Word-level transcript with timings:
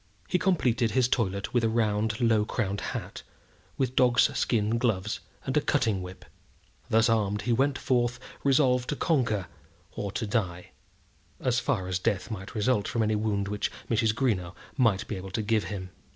He 0.27 0.39
completed 0.39 0.89
his 0.89 1.07
toilet 1.07 1.53
with 1.53 1.63
a 1.63 1.69
round, 1.69 2.19
low 2.19 2.43
crowned 2.43 2.81
hat, 2.81 3.21
with 3.77 3.95
dog's 3.95 4.35
skin 4.35 4.79
gloves, 4.79 5.19
and 5.45 5.55
a 5.55 5.61
cutting 5.61 6.01
whip. 6.01 6.25
Thus 6.89 7.07
armed 7.07 7.43
he 7.43 7.53
went 7.53 7.77
forth 7.77 8.19
resolved 8.43 8.89
to 8.89 8.95
conquer 8.95 9.45
or 9.91 10.11
to 10.13 10.25
die, 10.25 10.71
as 11.39 11.59
far 11.59 11.87
as 11.87 11.99
death 11.99 12.31
might 12.31 12.55
result 12.55 12.87
from 12.87 13.03
any 13.03 13.15
wound 13.15 13.47
which 13.47 13.71
Mrs. 13.91 14.15
Greenow 14.15 14.55
might 14.75 15.07
be 15.07 15.17
able 15.17 15.29
to 15.29 15.43
give 15.43 15.65
him. 15.65 15.91